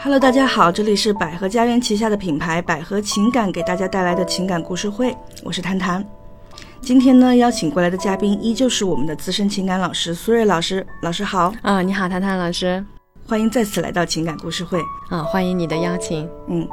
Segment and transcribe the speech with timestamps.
[0.00, 5.12] Hello，大家好，这里是百合家园旗下的品牌百合情感给大家带来的情感故事会，
[5.42, 6.04] 我是谭谭。
[6.80, 12.82] 今天呢，邀请过来的嘉宾依旧是我们的资深情感老师苏瑞老师，老师好啊，你好，谭谭老师，
[13.26, 16.30] 欢迎再次来到情感故事会啊，欢迎你的邀请。
[16.46, 16.66] 嗯，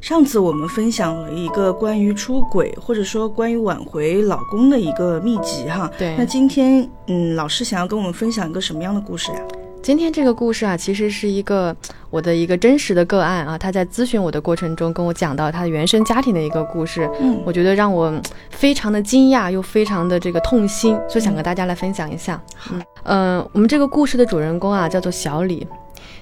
[0.00, 6.16] 上次我们分享了一个关于出轨或者说关于挽回老公的一个秘籍哈，对。
[6.16, 9.40] 那今天嗯，老师想要跟我们分享一个什么样的故事呀？
[9.82, 11.74] 今天这个故事啊，其实是一个
[12.10, 13.56] 我的一个真实的个案啊。
[13.56, 17.08] 他在咨询我的过程中，跟我讲到他的原生家庭的一个故事。
[17.18, 18.12] 嗯，我觉得让我
[18.50, 22.40] 非常的惊讶，又非常的这个痛心，所以想跟大家来分享一下。
[22.70, 25.66] 嗯，呃，我们这个故事的主人公啊，叫做小李。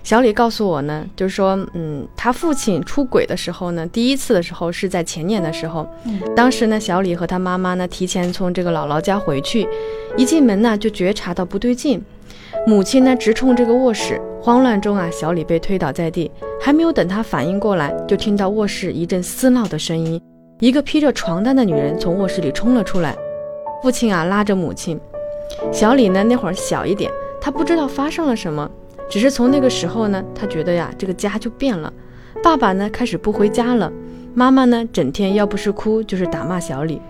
[0.04, 5.86] 小李告诉我呢，就是说，嗯，他父亲出轨的时候呢，第一次的时候是在前年的时候。
[6.06, 9.68] 嗯，当时呢，小李和他妈妈呢，提前从这个姥姥家回去，
[10.16, 12.00] 一进门呢，就觉察到不对劲。
[12.66, 16.30] 母亲呢，直冲这个卧室，慌乱中啊，小李被推倒在地，
[16.60, 20.20] 还没有等他反应过来，就听到卧室一阵撕闹的声音，
[20.60, 23.16] 一个披着床单的女人从卧室里冲了出来。
[23.82, 24.98] 父亲啊，拉着母亲，
[25.72, 28.68] 小李呢，那会儿小一点，他不知道发生了什么，
[29.08, 31.92] 只是从那个时候呢，他觉得呀，这个家就变了，
[32.42, 33.92] 爸爸呢开始不回家了，
[34.34, 37.00] 妈妈呢整天要不是哭就是打骂小李。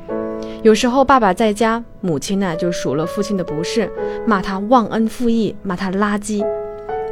[0.63, 3.89] 有时候爸爸在家，母亲呢就数落父亲的不是，
[4.27, 6.45] 骂他忘恩负义，骂他垃圾。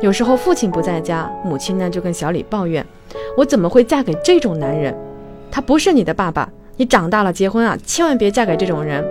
[0.01, 2.85] 有时候父亲不在家，母亲呢就跟小李抱怨
[3.39, 4.93] ：“我怎么会嫁给这种男人？
[5.49, 9.05] 他不是你的爸爸，你长大了结婚啊，千万别嫁给这种人。”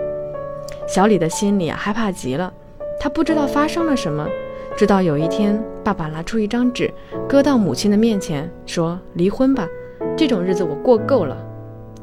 [0.86, 2.52] 小李的心里啊害怕极了，
[3.00, 4.28] 他不知道发生了什么，
[4.76, 6.92] 直到有一天，爸爸拿出一张纸，
[7.26, 9.66] 搁到母亲的面前，说：“离婚吧，
[10.14, 11.34] 这种日子我过够了。”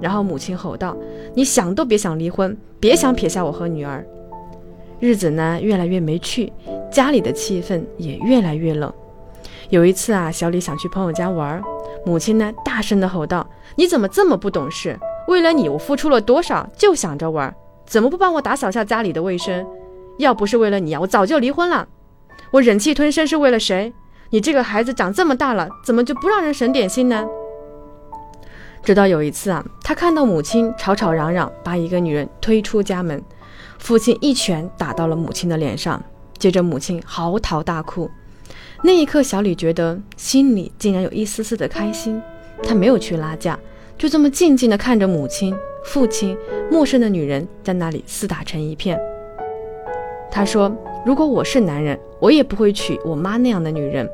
[0.04, 0.98] 然后母亲吼道
[1.34, 4.06] ：“你想都别想离婚，别想撇下我和女儿。”
[5.00, 6.52] 日子呢越来越没趣，
[6.92, 8.92] 家里的气氛也越来越冷。
[9.70, 11.64] 有一次啊，小李想去朋友家玩，
[12.06, 15.00] 母亲呢大声的吼道：“你怎么这么不懂事？
[15.30, 17.56] 为了你，我付出了多少，就想着玩，
[17.86, 19.66] 怎么不帮我打扫下家里的卫生？
[20.18, 21.88] 要不是为了你啊，我早就离婚了。
[22.52, 23.94] 我忍气吞声是为了谁？
[24.32, 27.26] 你这个孩子长这么大了，怎么就不让人省点心呢？”
[28.84, 33.24] 直到有一次啊，他看到母亲吵吵嚷嚷，把一个女人推出家门，
[33.80, 36.04] 父亲一拳打到了母亲的脸上，
[36.38, 38.12] 接着母亲嚎啕大哭。
[38.84, 42.22] 那一刻，小李觉得心里竟然有一丝丝的开心。
[42.62, 43.58] 他没有去拉架，
[43.98, 45.56] 就这么静静地看着母亲、
[45.86, 46.38] 父亲、
[46.70, 49.00] 陌生的女人在那里厮打成一片。
[50.30, 50.70] 他说
[51.06, 54.08] ：“如果我是男人，我也不会娶我妈那样的女人。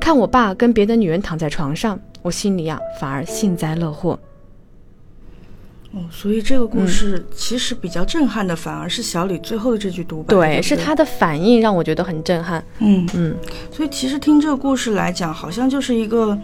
[0.00, 4.18] 看我爸跟别的女人躺在床上。”我心里呀，反而幸灾乐祸。
[5.92, 10.34] 哦，所以这个故事其实比较震撼的，反而是小李最后的这句独白。
[10.34, 12.64] 对，是他的反应让我觉得很震撼。
[12.78, 13.36] 嗯嗯，
[13.70, 16.38] 所以其实听这个故事来讲，好像就是一个，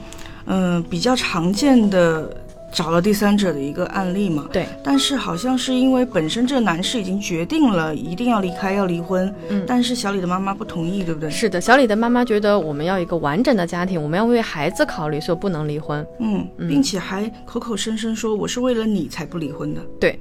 [0.44, 2.30] 嗯，比较常见的。
[2.72, 4.48] 找了第三者的一个案例嘛？
[4.52, 4.66] 对。
[4.82, 9.32] 但是好像是因为本身这个男士已经决定了一定要离开，要离婚。
[9.48, 9.64] 嗯。
[9.66, 11.30] 但是小李的妈妈不同意，对不对？
[11.30, 16.06] 是的，小李的妈妈觉得我们要一个完整的家庭，我们要为孩子考虑，所以不能离婚。
[16.20, 19.80] 嗯，并且还口口声声说我是为了你才不离婚的。
[20.00, 20.18] 对。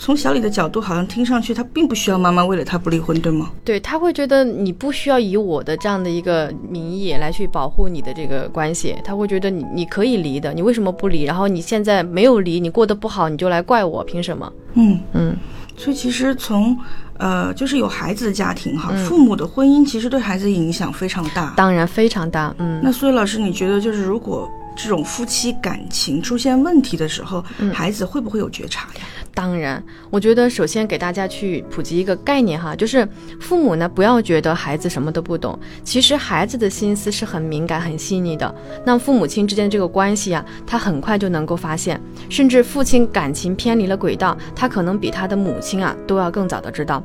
[0.00, 3.50] 从小李的角度，好像听上去他并不需要妈妈为了他不离婚，对吗？
[3.62, 11.24] 对他会觉得你不需要以我的这样的一个名义来去保护你的这个关系，他会觉得你你可以离的，你为什么不离？
[11.24, 14.50] 然后你现在没有离，你过得不好，你就来怪我，凭什么？
[14.72, 15.36] 嗯嗯。
[15.76, 16.76] 所以其实从
[17.18, 22.54] 呃，就是有孩子的家庭哈，父母的婚姻其实对孩子影响非常大，当然非常大。
[22.58, 22.80] 嗯。
[22.82, 29.00] 那所以老师，你觉得就是如果这种夫妻感情出现问题的时候，孩子会不会有觉察呀？
[29.32, 33.08] 当然，我觉得首先给大家去普及一个概念哈，就是
[33.40, 38.52] 父母呢不要觉得孩子什么都不懂，其实孩子的心思是很敏感、很细腻的。
[38.84, 47.02] 那父母亲之间这个关系啊，他很快就能够发现，甚至父亲感情偏离了轨道，他可能比他的母亲啊都要更早的知道。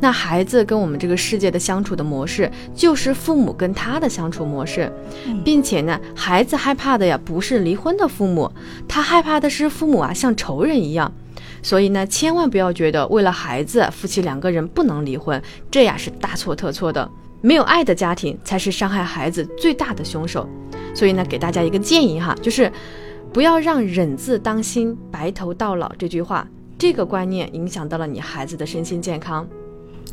[0.00, 4.92] 那孩子跟我们这个世界的相处的模式，就是父母跟他的相处模式，
[5.44, 8.50] 并且呢，孩子害怕的呀不是离婚的父母，
[8.86, 11.12] 他害怕的是父母啊像仇人一样。
[11.62, 15.40] 所以呢，千万不要觉得为了孩子，夫妻两个人不能离婚，
[15.70, 17.08] 这呀是大错特错的。
[17.42, 20.48] 没有爱的家庭才是伤害孩子最大的凶手。
[20.94, 22.70] 所以呢，给大家一个建议哈，就是
[23.32, 26.48] 不要让“忍字当心，白头到老”这句话，
[26.78, 29.46] 这个观念影响到了你孩子的身心健康。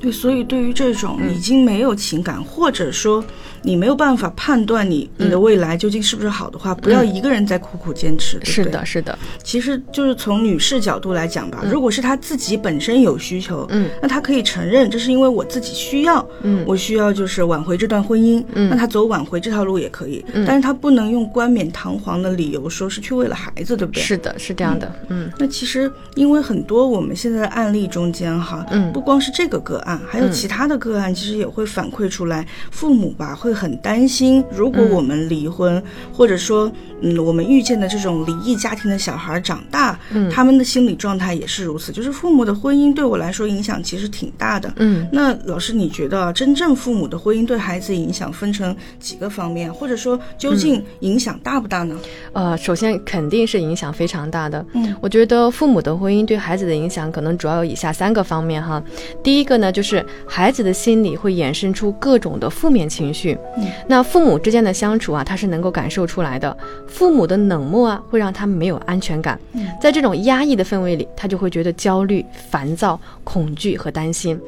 [0.04, 3.24] 对，所以对于这种已经没有情感，或者说
[3.62, 8.38] 你没有办法判断你你的未来究竟是不是好的话，不要一个人在苦苦坚持。
[8.40, 16.64] 对不对是的，是的，其实就是从女士角度来讲吧，如果是她自己本身有需求，嗯，那她可以承认这是因为我自己需要，嗯。
[16.66, 18.70] 我需要就是挽回这段婚姻，嗯。
[18.70, 24.02] 那他走挽回这条路也可以，但是他不能用冠冕堂皇的理由说是去为了孩子，对不对？
[24.02, 25.32] 是的，是这样的，嗯。
[25.38, 28.92] 那其实，因为很多我们现在的案例中间哈，嗯。
[28.94, 35.82] 不光是这个个案，还有其他的个案，其实也会反馈出来，父母吧会很担心，如果我们离婚，
[36.12, 36.72] 或者说，
[37.02, 40.30] 嗯，我们遇见的这种离异家庭的小孩长大，嗯。
[40.30, 44.72] 他们的心理状态也是如此，就是父母的婚姻对我来说影响其实挺大的。
[44.78, 45.08] 嗯。
[45.12, 51.98] 那老师，你觉得真正父母的婚姻对孩子影响分成几个方面，或者说究竟影响大不大呢？
[52.32, 54.66] 呃，首先肯定是影响非常大的。
[54.74, 58.82] 嗯，我觉得父母的婚姻对孩子的影响可能主要有以下三个方面哈。
[59.24, 63.38] 第一个呢，就是孩子的心理会衍生出各种的负面情绪。
[63.58, 66.56] 嗯，那父母之间的相处啊，他是能够感受出来的。
[66.88, 69.40] 父母的冷漠啊，会让他没有安全感。
[69.54, 74.40] 嗯，在这种压抑的氛围里，他就会觉得焦虑、烦躁、恐惧和担心。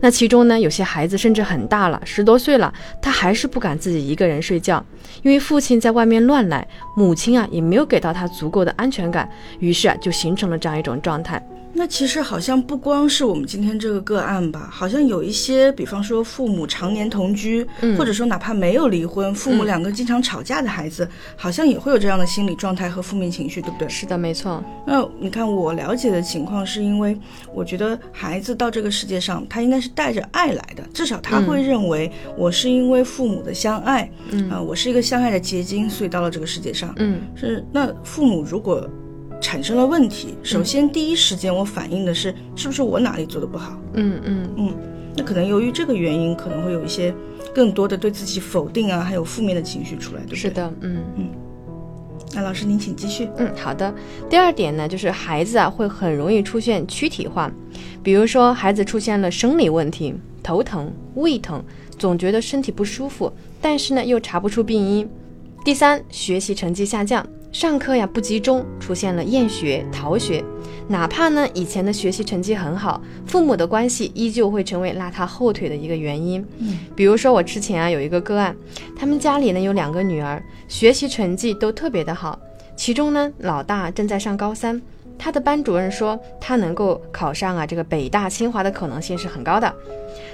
[0.00, 4.84] 那其中呢，有些孩子甚至很大了，十多岁了，他还是不敢自己一个人睡觉，
[5.22, 6.66] 因为父亲在外面乱来，
[6.96, 9.30] 母亲啊也没有给到他足够的安全感，
[9.60, 11.40] 于是啊就形成了这样一种状态。
[11.74, 23.88] 那其实好像不光是我们今天这个个案吧，好像有一些，比方说父母常年同居，嗯或者说哪怕没有离婚，父母两个经常吵架的孩子，好像也会有这样的心理状态和负面情绪，对不对？
[23.88, 24.62] 是的，没错。
[24.86, 27.18] 那你看我了解的情况，是因为
[27.54, 36.92] 我觉得孩子到这个世界上，他应该是带着爱来的，至少他会认为我是因为父母的相爱，嗯啊、我是一个相爱的结晶，所以到了这个世界上。
[36.98, 38.88] 嗯是那父母如果
[39.42, 43.76] 产生了问题，首先第一时间我反映的是是不是我哪里做的不好？
[43.94, 44.74] 嗯嗯嗯
[45.14, 47.14] 那可能由于这个原因，可能会有一些
[47.54, 50.36] 更多的对自己否定啊，还有负面的情绪出来，对不对？
[50.36, 50.50] 是。
[50.50, 51.26] 的，嗯嗯
[52.34, 53.28] 那老师您请继续。
[53.36, 53.92] 嗯，好的。
[54.30, 57.52] 第二点呢，就是孩子啊会很容易出现躯体化，
[58.02, 61.62] 比如说孩子出现了生理问题，头疼、胃疼，
[61.98, 63.30] 总觉得身体不舒服，
[63.60, 65.06] 但是呢又查不出病因。
[65.64, 70.42] 第三，学习成绩下降，上课呀不集中，出现了厌学、逃学。
[70.88, 76.44] 哪怕呢以前的学习成绩很好，父母的关系依旧会成为拉他后腿的一个原因。
[76.58, 78.56] 嗯，比如说我之前啊有一个个案，
[78.98, 82.36] 他们家里呢有两个女儿，学习成绩都特别的好，
[82.74, 84.82] 其中呢老大正在上高三。
[85.16, 89.72] 他的班主任说，他能够考上啊这个北大清华的可能性是很高的，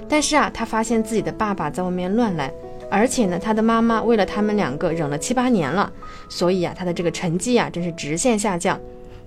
[0.08, 2.50] 但是啊，他发现自己的爸爸在外面乱来，
[2.90, 5.92] 而且呢，他的妈妈为了他们两个忍了七八年了，
[6.28, 8.78] 所以啊，他的这个成绩啊真是直线下降。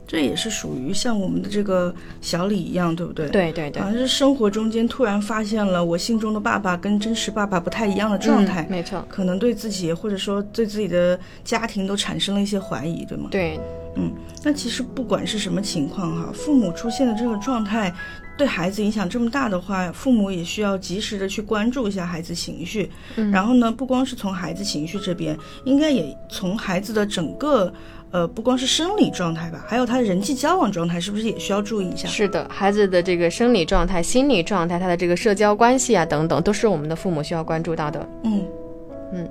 [0.07, 3.29] 这也是属于像我们的这个小李一样，对不对？。
[3.29, 13.29] 对对对好，像是生活中间突然发现了我心中的爸爸跟真实爸爸不太一样的状态，嗯没错，可能对自己或者说对自己的家庭都产生了一些怀疑，对吗？
[13.31, 13.57] 对，
[13.95, 14.11] 嗯，
[14.43, 17.93] 那其实不管是什么情况哈，父母出现的这个状态
[18.41, 22.89] 对孩子影响这么大的话，父母也需要及时的去关注一下孩子情绪。
[23.17, 27.71] 嗯然后呢，不光是从孩子情绪这边，应该也从孩子的整个
[28.09, 32.07] 呃，不光是生理状态吧，还有他人际交往状态，是不是也需要注意一下？
[32.07, 38.09] 是的，孩子的这个生理状态、心理状态，他的这个社交关系啊等等，都是我们的父母需要关注到的。
[38.23, 39.29] 嗯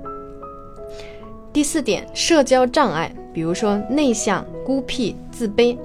[1.51, 5.77] 第四点，社交障碍，比如说内向、孤僻、自卑。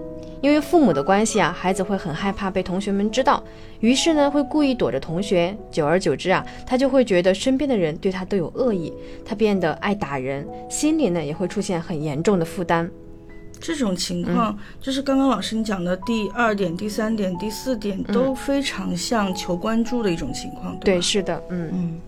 [0.43, 3.43] 因为父母的关系啊，孩子会很害怕被同学们知道，
[3.81, 5.57] 于是呢会故意躲着同学。
[5.71, 8.93] 久而久之啊，他就会觉得身边的人对他都有恶意，
[9.25, 12.91] 他变得爱打人，心里呢也会出现很严重的负担。
[13.59, 22.01] 这种情况、就是刚刚老师你讲的第二点、第三点、第四点都非常像求关注的一种情况，对对，是的，嗯，嗯，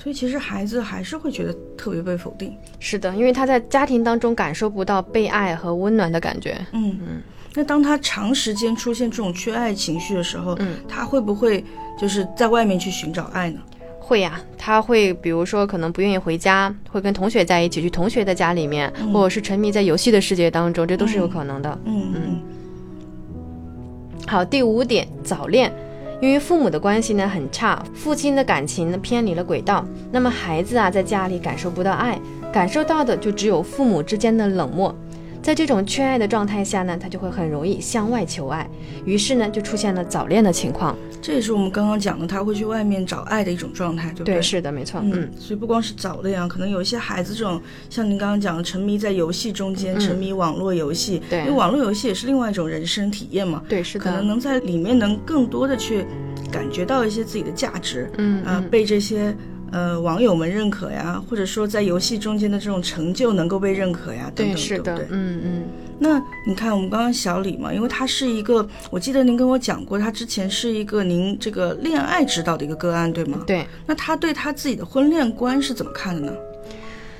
[0.00, 2.56] 所以其实孩子还是会觉得特别被否定。
[2.78, 6.56] 是的，因为他在家庭当中感受不到被爱和温暖的感觉。
[6.70, 7.20] 嗯嗯。
[7.54, 11.64] 那当他长时间出现这种缺爱情绪的时候，嗯，他会不会
[11.98, 13.58] 就是在外面去寻找爱呢？
[13.98, 21.78] 会呀、他会比如说可能不愿意回家，会跟同学在一起，去同学的家里面，或者是沉迷在游戏的世界当中，这都是有可能的。
[21.84, 22.40] 嗯嗯
[24.28, 25.72] 好，第五点，早恋。
[26.20, 32.18] 因为父母的关系呢很差，父亲的感情呢偏离了轨道，那么孩子啊在家里感受不到爱，
[32.52, 34.94] 感受到的就只有父母之间的冷漠。
[35.48, 38.68] 在这种缺爱的状态下呢，他就会很容易向外求爱，
[39.06, 40.94] 于是呢就出现了早恋的情况。
[41.22, 44.34] 这也是我们刚刚讲的，他会去外面找爱的一种状态，对不对？
[44.34, 45.00] 对，是的，没错。
[45.02, 54.04] 嗯嗯，所以不光是早恋啊，可能有一些孩子这种，像您刚刚讲的，沉迷在游戏中间，沉迷网络游戏，对因为网络游戏也是另外一种人生体验嘛，对，是的。
[54.04, 56.04] 可能能在里面能更多的去
[56.52, 59.34] 感觉到一些自己的价值，嗯啊、被这些
[59.72, 65.06] 呃网友们认可呀，或者说在游戏中间的这种成就能够被认可呀，等对，等，是的不对，？
[65.10, 65.64] 嗯嗯，
[65.98, 73.42] 那你看，我们刚刚小李嘛，因为他是一个，我记得您跟我讲过，他之前是一个您这个恋爱指导的一个个案，对吗？
[73.46, 73.66] 对。
[73.86, 76.32] 那他对他自己的婚恋观是怎么看的呢？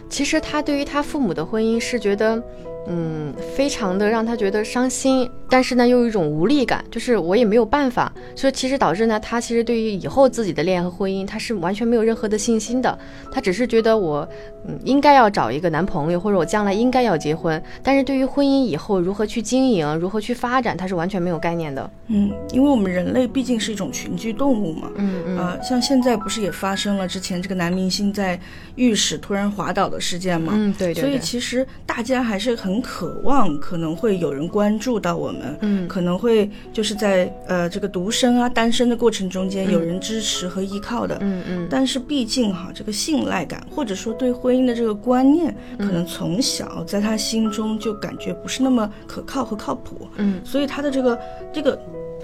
[0.08, 2.42] 其实他对于他父母的婚姻是觉得，
[2.90, 12.98] 嗯，非常的让他觉得伤心，但是呢又有一种无力感，就是我也没有办法，所以其实导致呢，他其实对于以后自己的恋爱和婚姻，他是完全没有任何的信心的，
[13.30, 14.26] 他只是觉得我，
[14.66, 21.90] 嗯，应该要找一个男朋友，或者我将来应该要结婚，但是对于婚姻以后如何去经营，如何去发展，他是完全没有概念的。
[22.06, 28.38] 嗯，因为我们人类毕竟是一种群居动物嘛，嗯嗯，呃，像现在不是也发生了之前这个男明星在
[28.76, 30.52] 浴室突然滑倒的事件嘛？
[30.56, 41.18] 嗯，对对所以，其实大家还是很渴望，可能会有人关注到我们，嗯可能会就是在呃这个独身啊、单身的过程中间有人支持和依靠的。
[41.20, 50.08] 嗯嗯，但是毕竟哈，这个信赖感或者说对婚姻的这个观念，可能从小在他心中就感觉不是那么可靠和靠谱。
[50.16, 51.18] 嗯，所以他的这个
[51.52, 51.78] 这个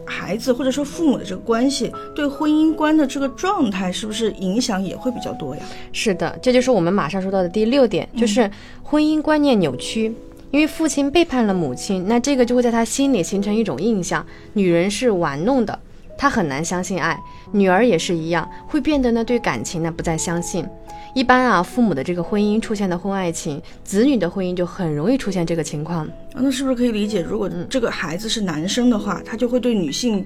[0.05, 5.63] 孩子或者说父母的这个关系，对婚姻观的这个状态，是不是影响也会比较多呀？
[5.93, 8.51] 是的，这就是我们马上说到的第六点，就是
[8.83, 10.15] 婚姻观念扭曲。
[10.55, 15.77] 因为父亲背叛了母亲，那这个就会在他心里形成一种印象：女人是玩弄的，
[16.17, 17.19] 他很难相信爱。
[17.51, 20.65] 女儿也是一样，会变得呢对感情呢不再相信。
[21.13, 26.09] 一般啊，父母的这个婚姻出现的婚外情，子女的婚姻就很容易出现这个情况。
[26.37, 30.25] 那是不是可以理解，如果这个孩子是男生的话，他就会对女性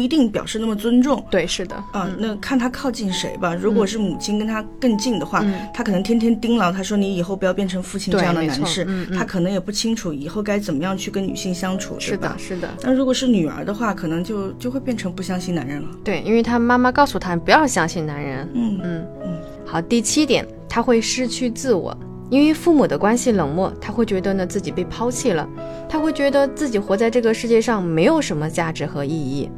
[0.00, 1.22] 不一定表示那么尊重？
[1.30, 3.54] 对，是的，啊，那看他靠近谁吧。
[3.54, 12.34] 如果是母亲跟他更近的话，嗯他可能天天盯牢他说你以后不要变成父亲这样的男士，嗯嗯他可能也不清楚以后该怎么样去跟女性相处，是的，？
[12.38, 15.88] 是的，那如果是女儿的话，可能就就会变成不相信男人了。
[16.02, 18.48] 对，因为他妈妈告诉他不要相信男人。
[18.54, 21.94] 嗯嗯嗯，好，第七点，他会失去自我，
[22.30, 25.46] 因为父母的关系冷漠，他会觉得呢自己被抛弃了，
[25.90, 29.50] 他会觉得自己活在这个世界上没有什么价值和意义。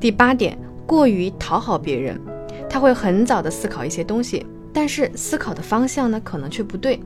[0.00, 2.20] 第八点，过于讨好别人，
[2.68, 7.00] 他会很早的思考一些东西，但是思考的方向呢可能却不对，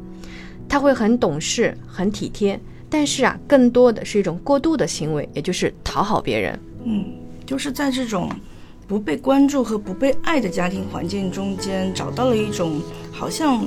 [0.69, 2.59] 他会很懂事，很体贴。
[2.93, 6.59] 但是啊，更多的是一种过度的行为，也就是讨好别人。
[6.83, 7.05] 嗯，
[7.47, 8.29] 就是在这种
[8.89, 12.83] 不被关注和不被爱的家庭环境中间，找到了一种
[13.13, 13.65] 好像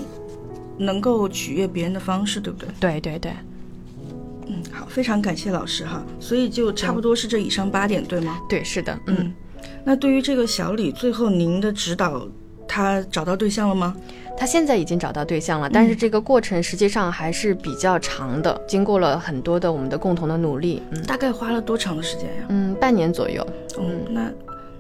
[0.77, 2.67] 能够取悦别人的方式，对不对？
[2.81, 3.31] 对对对，
[4.47, 6.03] 嗯，好，非常感谢老师哈。
[6.19, 8.39] 所以就差不多是这以上八点，对吗？
[8.49, 9.15] 对，是的，嗯。
[9.19, 9.33] 嗯，
[9.83, 12.27] 那对于这个小李，最后您的指导，
[12.67, 13.95] 他找到对象了吗？
[14.35, 22.45] 他现在已经找到对象了，但是这个过程实际上还是比较长的，经过了很多的我们的共同的努力，嗯大概花了多长的时间呀？
[22.49, 23.45] 嗯，半年左右。
[23.77, 24.31] 嗯，那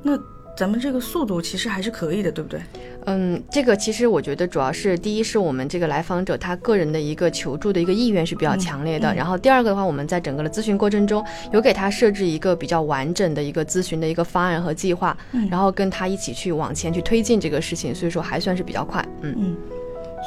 [0.01, 0.17] 那
[0.55, 2.61] 咱们这个速度其实还是可以的，对不对？
[3.05, 19.35] 嗯，这个其实我觉得主要是第一是我们这个来访者他个人的一个求助的一个意愿是比较强烈的，嗯嗯然后第二个的话，我们在整个的咨询过程中有给他设置一个比较完整的一个咨询的一个方案和计划，嗯然后跟他一起去往前去推进这个事情，所以说还算是比较快，嗯。
[19.37, 19.57] 嗯。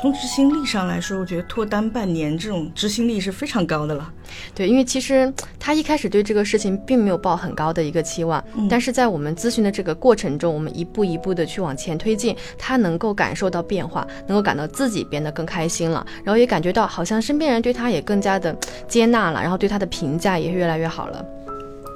[0.06, 4.08] 从执行力上来说，我觉得脱单半年这种执行力是非常高的了。
[4.54, 21.26] 对，因为其实他一开始对这个事情并没有抱很高的一个期望，嗯但是在我们咨询的这个过程中，我们一步一步的去往前推进，他能够感受到变化，能够感到自己变得更开心了，然后也感觉到好像身边人对他也更加的接纳了，然后对他的评价也越来越好了。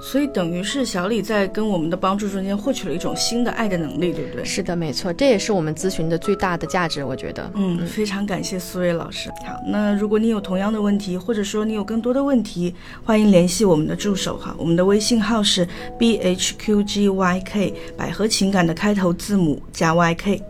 [0.03, 4.45] 所以等于是小李在跟我们的帮助中间获取了一种新的爱的能力，对不对？
[4.45, 7.51] 是的，没错，这也是我们咨询的最大的价值，我觉得。
[7.55, 9.29] 嗯，非常感谢苏瑞老师。
[9.47, 20.43] 好，那如果你有同样的问题，或者说你有更多的问题，欢迎联系我们的助手哈，我们的微信号是 b h q g y k，百合情感的开头字母加 y k。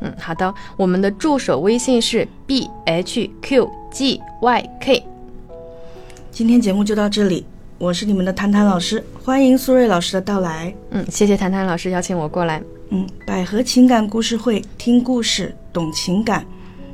[0.00, 5.02] 嗯，好的，我们的助手微信是 b h q g y k。
[6.30, 7.44] 今天节目就到这里，
[7.82, 10.72] 我是你们的谈谈老师，欢迎苏瑞老师的到来。
[10.90, 12.62] 嗯，谢谢谈谈老师邀请我过来。
[12.90, 16.46] 嗯，百合情感故事会，听故事，懂情感。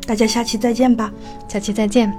[0.07, 1.13] 大家下期再见吧。
[1.47, 2.11] 下期再见。